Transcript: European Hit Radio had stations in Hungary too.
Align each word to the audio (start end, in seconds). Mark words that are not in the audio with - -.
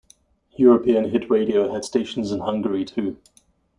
European 0.57 1.11
Hit 1.11 1.29
Radio 1.29 1.71
had 1.71 1.85
stations 1.85 2.31
in 2.31 2.39
Hungary 2.39 2.85
too. 2.85 3.17